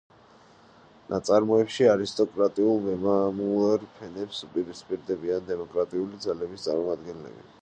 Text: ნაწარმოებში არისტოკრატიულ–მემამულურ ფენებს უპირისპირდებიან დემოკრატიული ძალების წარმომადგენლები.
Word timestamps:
ნაწარმოებში 1.11 1.87
არისტოკრატიულ–მემამულურ 1.91 3.87
ფენებს 3.99 4.43
უპირისპირდებიან 4.49 5.49
დემოკრატიული 5.53 6.25
ძალების 6.29 6.69
წარმომადგენლები. 6.71 7.51